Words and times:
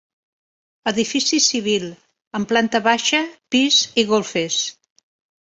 Edifici 0.91 1.39
civil 1.47 1.85
amb 2.39 2.49
planta 2.53 2.81
baixa, 2.89 3.21
pis 3.57 3.79
i 4.05 4.09
golfes. 4.15 4.61